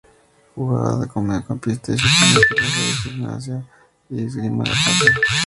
[0.55, 3.69] Juega de mediocampista y su primer equipo fue Gimnasia
[4.09, 5.11] y Esgrima La Plata.